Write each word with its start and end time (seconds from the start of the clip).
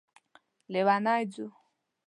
لیونی 0.71 1.15
ځو 1.33 1.47